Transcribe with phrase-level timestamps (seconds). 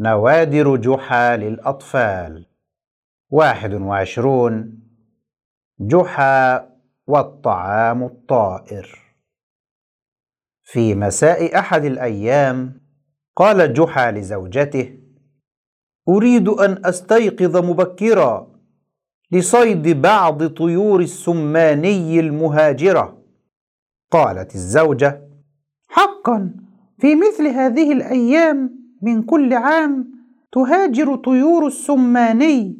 [0.00, 2.46] نوادر جحا للأطفال.
[3.30, 4.80] واحد وعشرون.
[5.80, 6.68] جحا
[7.06, 8.98] والطعام الطائر.
[10.62, 12.80] في مساء أحد الأيام
[13.36, 14.98] قال جحا لزوجته
[16.08, 18.60] أريد أن أستيقظ مبكرا
[19.32, 23.22] لصيد بعض طيور السماني المهاجرة.
[24.10, 25.28] قالت الزوجة
[25.88, 26.54] حقا
[26.98, 30.12] في مثل هذه الأيام من كل عام
[30.52, 32.78] تهاجر طيور السماني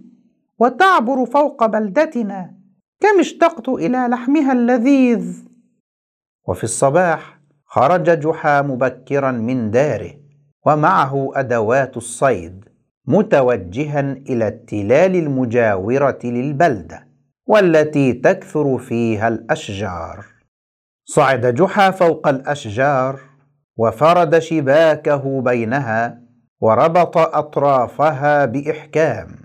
[0.58, 2.54] وتعبر فوق بلدتنا.
[3.00, 5.44] كم اشتقت إلى لحمها اللذيذ.
[6.48, 10.10] وفي الصباح خرج جحا مبكرا من داره
[10.66, 12.64] ومعه أدوات الصيد
[13.06, 17.08] متوجها إلى التلال المجاورة للبلدة
[17.46, 20.24] والتي تكثر فيها الأشجار.
[21.04, 23.20] صعد جحا فوق الأشجار
[23.76, 26.20] وفرد شباكه بينها
[26.60, 29.44] وربط أطرافها بإحكام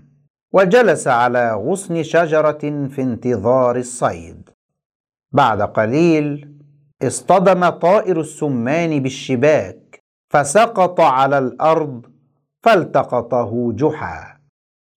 [0.52, 4.50] وجلس على غصن شجرة في انتظار الصيد.
[5.32, 6.58] بعد قليل
[7.02, 12.06] اصطدم طائر السمان بالشباك فسقط على الأرض
[12.62, 14.36] فالتقطه جحا.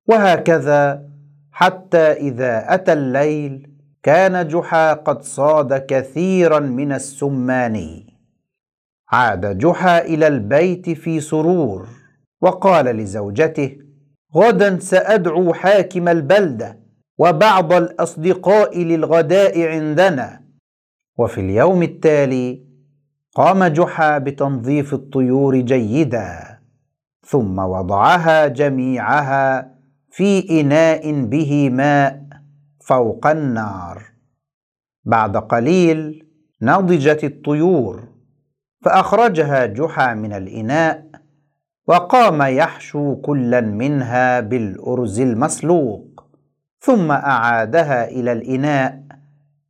[0.09, 1.09] وهكذا
[1.51, 3.69] حتى إذا أتى الليل
[4.03, 8.12] كان جحا قد صاد كثيرا من السماني.
[9.13, 11.87] عاد جحا إلى البيت في سرور
[12.41, 13.77] وقال لزوجته
[14.35, 16.79] غدا سأدعو حاكم البلده
[17.17, 20.43] وبعض الأصدقاء للغداء عندنا.
[21.17, 22.63] وفي اليوم التالي
[23.35, 26.59] قام جحا بتنظيف الطيور جيدا
[27.25, 29.75] ثم وضعها جميعها
[30.11, 32.23] في إناء به ماء
[32.85, 34.03] فوق النار.
[35.05, 36.27] بعد قليل
[36.61, 38.12] نضجت الطيور
[38.83, 41.05] فأخرجها جحا من الإناء
[41.87, 46.25] وقام يحشو كلا منها بالأرز المسلوق
[46.79, 49.03] ثم أعادها إلى الإناء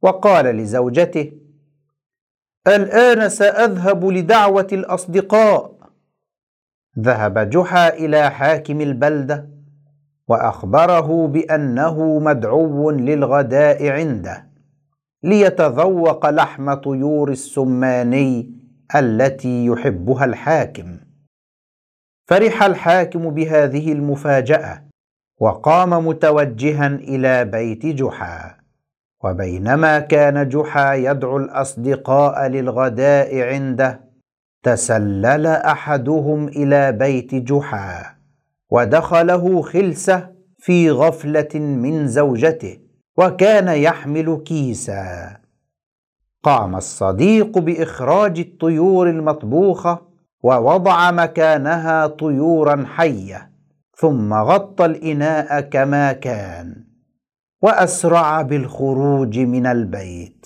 [0.02, 1.31] وقال لزوجته
[2.68, 5.74] الآن سأذهب لدعوة الأصدقاء.
[7.00, 9.50] ذهب جحا إلى حاكم البلدة
[10.28, 14.47] وأخبره بأنه مدعو للغداء عنده
[15.24, 18.62] ليتذوق لحم طيور السماني
[18.96, 20.98] التي يحبها الحاكم.
[22.28, 24.84] فرح الحاكم بهذه المفاجأة
[25.40, 28.64] وقام متوجها إلى بيت جحا.
[29.24, 34.02] وبينما كان جحا يدعو الأصدقاء للغداء عنده
[34.64, 38.16] تسلل أحدهم إلى بيت جحا
[38.72, 42.80] ودخله خلسة في غفلة من زوجته
[43.18, 45.43] وكان يحمل كيسا.
[46.44, 50.02] قام الصديق بإخراج الطيور المطبوخة
[50.44, 53.52] ووضع مكانها طيورا حية
[53.96, 56.86] ثم غطى الإناء كما كان
[57.62, 60.46] وأسرع بالخروج من البيت.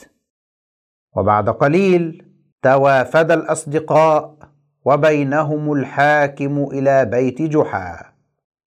[1.15, 2.25] وبعد قليل
[2.61, 4.37] توافد الأصدقاء
[4.85, 8.13] وبينهم الحاكم إلى بيت جحا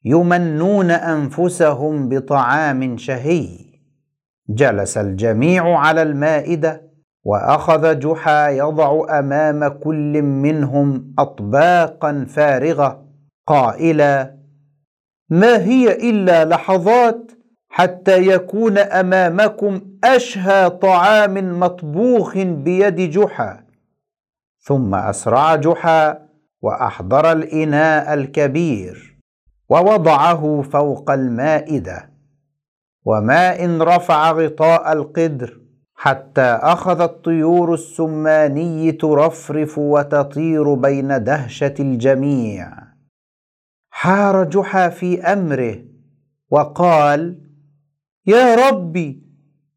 [0.04, 3.48] يمنون أنفسهم بطعام شهي.
[4.48, 6.89] جلس الجميع على المائدة
[7.24, 13.04] وأخذ جحا يضع أمام كل منهم اطباقا فارغة
[13.46, 14.36] قائلا
[15.30, 17.32] ما هي إلا لحظات
[17.68, 23.64] حتى يكون أمامكم أشهى طعام مطبوخ بيد جحا.
[24.60, 26.18] ثم أسرع جحا
[26.62, 29.18] وأحضر الإناء الكبير
[29.68, 32.10] ووضعه فوق المائدة
[33.04, 35.60] وما إن رفع غطاء القدر
[36.02, 42.72] حتى اخذت طيور السماني ترفرف وتطير بين دهشة الجميع.
[43.90, 45.76] حار جحا في أمره
[46.50, 47.38] وقال
[48.26, 49.22] يا ربي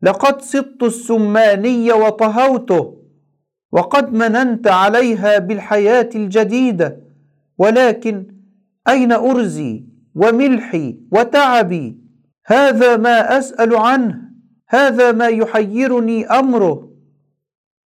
[0.02, 3.04] لقد صدت السماني وطهوته
[3.72, 6.98] وقد مننت عليها بالحياة الجديدة
[7.58, 8.28] ولكن
[8.90, 9.86] أين أرزي
[10.16, 11.98] وملحي وتعبي؟
[12.46, 14.33] هذا ما أسأل عنه.
[14.74, 16.93] هذا ما يحيرني أمره.